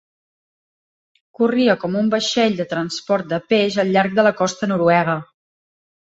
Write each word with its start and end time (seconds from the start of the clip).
Corria 1.39 1.75
com 1.83 1.97
un 1.99 2.09
vaixell 2.13 2.57
de 2.63 2.67
transport 2.73 3.29
de 3.35 3.41
peix 3.53 3.79
al 3.85 3.93
llarg 3.99 4.19
de 4.23 4.27
la 4.31 4.35
costa 4.43 4.73
noruega. 4.75 5.21